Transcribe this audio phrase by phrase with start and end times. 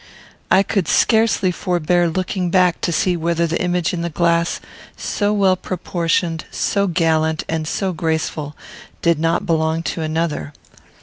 [0.49, 4.59] I could scarcely forbear looking back to see whether the image in the glass,
[4.97, 8.57] so well proportioned, so gallant, and so graceful,
[9.03, 10.53] did not belong to another.